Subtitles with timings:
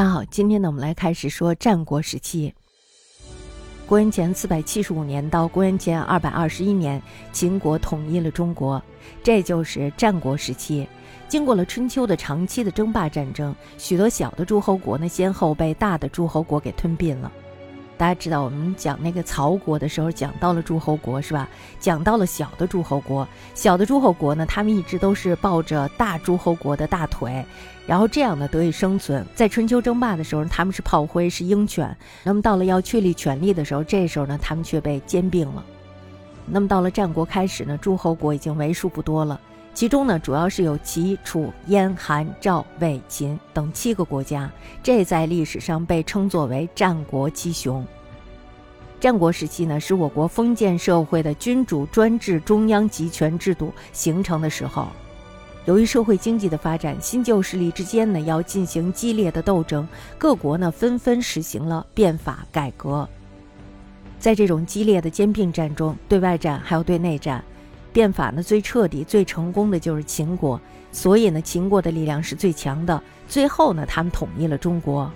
[0.00, 2.54] 大家好，今天呢，我们来开始说战国时期。
[3.86, 8.82] 公元前四百七十五年到公元前二百二十一年，秦国统一了中国，
[9.22, 10.88] 这就是战国时期。
[11.28, 17.30] 经过了春秋的长期的争霸战争，许多小的诸侯国呢，先后被大的诸侯国给吞并了。
[18.00, 21.46] 大家知道，我们讲那个曹国的时候，讲到了诸侯国，是吧？
[21.78, 27.44] 讲到了小的诸侯国，小的诸侯国呢，他们一直都是抱着大诸侯国的大腿，
[27.86, 29.22] 然后这样呢得以生存。
[29.34, 31.94] 在春秋争霸的时候，他们是炮灰，是鹰犬。
[32.24, 35.62] 那么到了要确立权力的时候，这时候呢，他们却被兼并了。
[36.46, 39.38] 那么到了战国开始呢，诸侯国已经为数不多了，
[39.72, 44.50] 其中呢，主要是有齐、楚、燕、韩、赵、魏、秦等七个国家，
[44.82, 47.86] 这在历史上被称作为战国七雄。
[48.98, 54.88] 战国时期呢，是我国封建社会的君主专制、中央集权制度形成的时候。
[55.66, 63.08] 由于社会经济的发展，新旧势力之间呢要进行激烈的斗争，各国呢纷纷实行了变法改革。
[64.18, 67.42] 在这种激烈的兼并战中，对外战还有对内战，
[67.92, 70.60] 变法呢最彻底、最成功的就是秦国，
[70.92, 73.02] 所以呢秦国的力量是最强的。
[73.28, 75.10] 最后呢，他们统一了中国。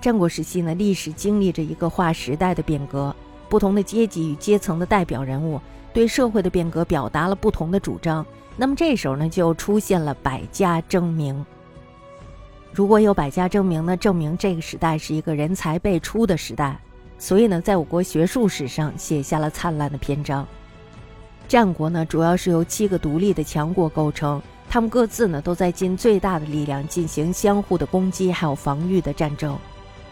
[0.00, 3.14] 战国时期呢，历史经历着一个划时代的变革，
[3.48, 5.60] 不同的阶级与阶层的代表人物
[5.92, 8.24] 对社会的变革表达了不同的主张。
[8.56, 11.44] 那么这时候呢，就出现了百家争鸣。
[12.72, 16.78] 如果有百家争鸣呢，证明这个时代是一个人才辈出的时代，
[17.18, 20.46] 所以呢，在我国学术史上写下了灿烂的篇章。
[21.48, 29.56] 战国呢，主要是由七个独立的强国构成，他们各自呢都在尽最大的力量进行相互的攻击还有防御的战争。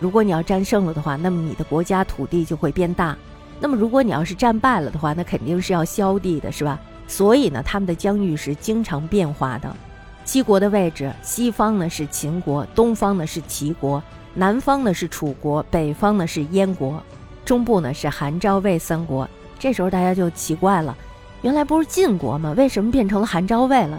[0.00, 3.14] 如果你要战胜了的话，那么你的国家土地就会变大；
[3.60, 6.80] 那么如果你要是战败了的话，那肯定是要削地的，是吧？
[7.06, 9.74] 所以呢，他们的疆域是经常变化的。
[10.24, 14.02] 七国的位置，西方呢是秦国，东方呢是齐国，
[14.34, 17.02] 南方呢是楚国，北方呢是燕国，
[17.44, 19.28] 中部呢是韩赵魏三国。
[19.58, 20.96] 这时候大家就奇怪了，
[21.42, 22.52] 原来不是晋国吗？
[22.56, 23.98] 为什么变成了韩赵魏了？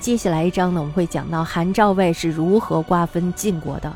[0.00, 3.92] 接下来一章呢，我们会讲到韩赵魏是如何瓜分晋国的。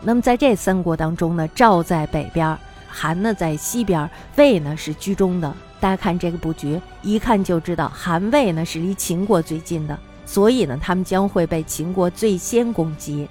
[0.00, 2.56] 那么在这三国当中呢，赵在北边，
[2.88, 5.54] 韩呢在西边，魏呢是居中的。
[5.78, 13.28] 大家看这个布局，一看就知道韩魏呢是离秦国最近的，所以呢他们将会被秦国最先攻击。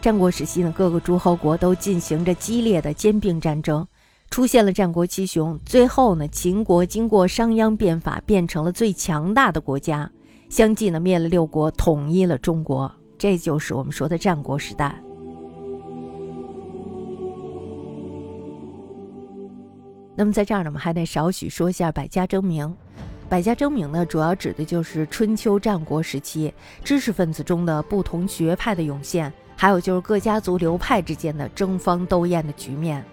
[0.00, 3.84] 战国时期呢，各个诸侯国都进行着激烈的兼并战争，
[4.32, 5.60] 出现了战国七雄。
[5.66, 10.10] 最后呢，秦国经过商鞅变法，变成了最强大的国家，
[10.48, 12.90] 相继呢灭了六国，统一了中国。
[13.18, 14.98] 这就是我们说的战国时代。
[20.16, 22.74] 那么在这儿呢，我们还得少许说一下百家争鸣。
[23.28, 26.50] 百家争鸣呢，主要指的就是春秋战国时期
[26.82, 33.04] 知识分子中的不同学派的涌现，还有就是各家族流派之间的争芳斗艳的局面。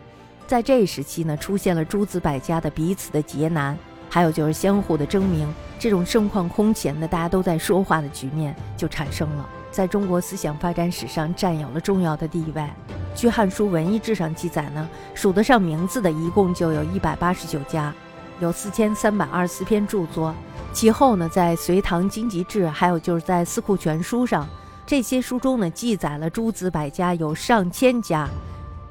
[0.49, 3.77] 在这一时期呢，出现了诸子百家的彼此的劫难，
[4.09, 12.65] 还有就是相互的争鸣，这种盛况空前的大家都在说话的局面就产生了，在中国思想发展史上占有了重要的地位。
[13.13, 17.93] 据《汉书·文艺志》上记载呢，数得上名字的一共就有一百八十九家，
[18.39, 20.33] 有四千三百二十四篇著作。
[20.73, 24.49] 其后呢，在《隋唐经籍志》还有就是在《四库全书》上，
[24.83, 28.27] 这些书中呢记载了诸子百家有上千家。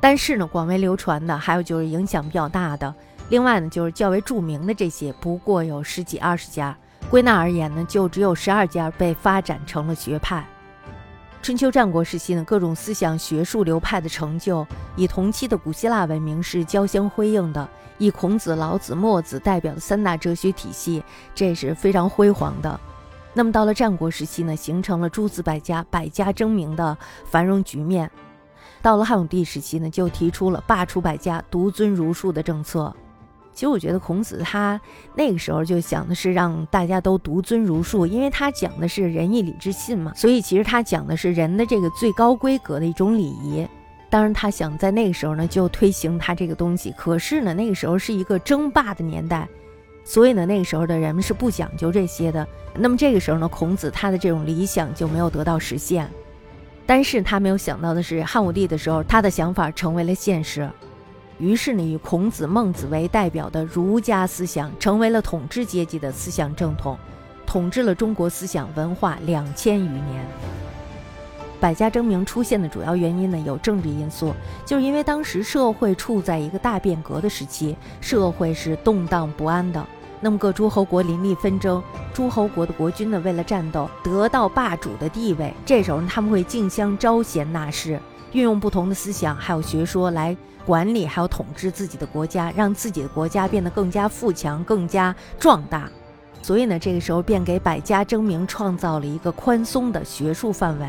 [0.01, 2.95] 但是呢，广为流传的还有就是影响比较大的，
[3.31, 6.77] 另外呢就是较为著名的这些，不过有十几二十家。
[7.11, 10.47] 归纳而言呢，就只有十二家被发展成了学派。
[11.41, 14.67] 春秋战国时期呢，各种思想学术流派的成就，
[14.97, 17.67] 以同期的古希腊文明是交相辉映的。
[17.97, 21.03] 以孔子、老子、墨子代表的三大哲学体系，
[21.35, 22.79] 这是非常辉煌的。
[23.35, 28.11] 那么到了战国时期呢，形成了诸子百家、百家争鸣的繁荣局面。
[28.81, 32.95] 到了汉武帝时期呢，就提出了罢黜百家、独尊儒术的政策。
[33.53, 34.81] 其实我觉得孔子他
[35.17, 43.67] 那个时候就想的是让大家都独尊儒术，因为他讲的是仁义礼智信嘛，所以其实他讲的是人的这个最高规格的一种礼仪。
[44.09, 46.95] 当然，他想在那个时候呢就推行他这个东西。
[46.97, 49.47] 可是呢，那个时候是一个争霸的年代，
[50.05, 52.47] 所以呢，那个时候的人们是不讲究这些的。
[52.75, 56.09] 那么这个时候呢，孔子他的这种理想就没有得到实现。
[56.89, 60.67] 但是他没有想到的是，汉武帝的时候，他的想法成为了现实。
[61.37, 66.99] 于是呢，以孔子、孟子为代表的儒家思想成为了统治阶级的思想正统，
[67.47, 70.27] 统治了中国思想文化两千余年。
[71.61, 74.33] 百家争鸣出现的主要原因呢，有政治因素，
[74.65, 79.87] 就是因为当时社会处在一个大变革的时期，社会是动荡不安的，
[80.21, 81.83] 那么各诸侯国林立纷争，
[82.13, 88.01] 诸侯国的国君呢，为了战斗得到霸主的地位，这时候呢，他们会竞相招贤纳士，
[88.33, 90.37] 运用不同的思想还有学说来
[90.67, 95.89] 管理还有统治自己的国家，让自己的国家变得更加富强、更加壮大。
[96.43, 100.87] 所以呢，这个时候便给百家争鸣创造了一个宽松的学术范围。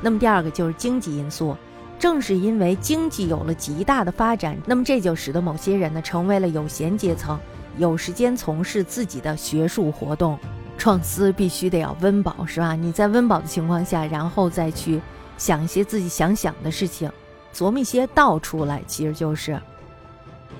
[0.00, 1.56] 那么第二个就是经济因素，
[1.98, 7.38] 正是因为经济有了极大的发展，那么这就使得某些人呢成为了有闲阶层。
[7.78, 10.38] 有时间从事自己的学术活动，
[10.76, 12.74] 创思必须得要温饱，是吧？
[12.74, 15.00] 你在温饱的情况下，然后再去
[15.38, 17.10] 想一些自己想想的事情，
[17.54, 19.60] 琢磨一些道出来，其实就是。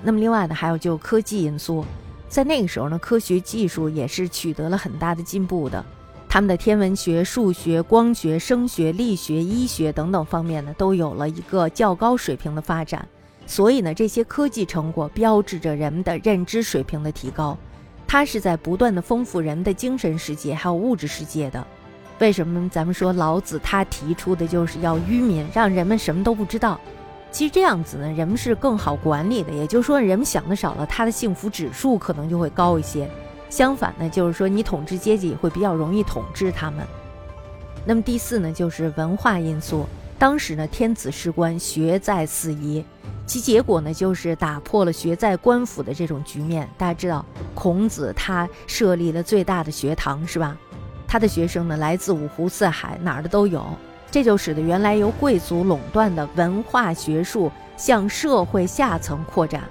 [0.02, 1.84] 那么另外呢，还有就科技因素，
[2.28, 5.84] 在那个时候呢，科学技术也是取得了很大的进步的，
[6.28, 13.06] 他们的天文学、数学、光学、声学、力学、医学等等方面呢，都有了一个较高水平的发展。
[13.52, 17.54] 所以呢，这些科技成果标志着人们的认知水平的提高，
[18.08, 21.62] 它是在不断的丰富人的精神世界还有物质世界的。
[22.18, 26.80] 为什么咱们说老子他提出的就是要愚民，让人们什么都不知道？
[27.30, 29.52] 其实这样子呢，人们是更好管理的。
[29.52, 33.06] 也就是说，人们想的少了，他的幸福指数可能就会高一些。
[33.50, 36.86] 相反呢，就是说你统治阶级会比较容易统治他们。
[37.84, 39.86] 那么第四呢，就是文化因素。
[40.18, 42.82] 当时呢，天子事官，学在四夷。
[43.32, 46.68] 其结果呢，就是打破了学在官府的这种局面。
[46.76, 47.24] 大家知道，
[47.54, 50.54] 孔子他设立了最大的学堂，是吧？
[51.08, 53.64] 他的学生呢，来自五湖四海，哪儿的都有。
[54.10, 59.62] 这就使得原来由贵族垄断的文化学术向社会下层扩展，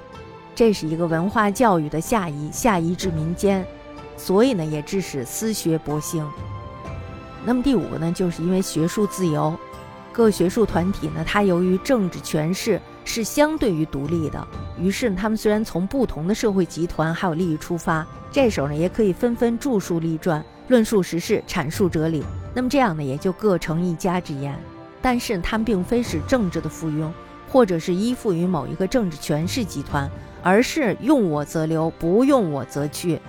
[0.56, 3.64] 这是一个文化教育的下移，下移至民间，
[4.18, 6.28] 所以呢，也致使私学勃兴。
[7.46, 9.56] 那么第五个呢，就是因为学术自由，
[10.12, 12.82] 各学术团体呢，它由于政治权势。
[13.04, 14.48] 是相对于独立的，
[14.80, 22.24] 于是他们虽然从不同的社会集团还有利益出发，这时候呢也可以纷纷著述立传，论述时事，阐述哲理。
[22.54, 24.58] 那么这样呢也就各成一家之言。
[25.02, 27.10] 但是他们并非是政治的附庸，
[27.50, 30.08] 或者是依附于某一个政治权势集团，
[30.44, 33.20] 而是用我则留，不用我则去。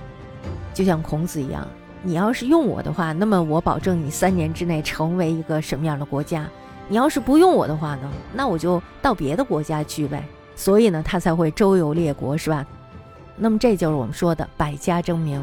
[0.75, 1.67] 就像孔子一样，
[2.03, 6.47] 你要是用我的话，那么我保证你三年之内成为一个什么样的国家。
[6.93, 10.23] 你要是不用我的话呢，那我就到别的国家去呗。
[10.55, 12.67] 所以呢，他才会周游列国，是吧？
[13.35, 15.43] 那么这就是我们说的百家争鸣。